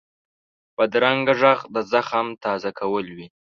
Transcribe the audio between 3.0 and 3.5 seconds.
وي